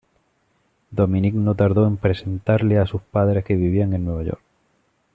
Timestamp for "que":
3.45-3.55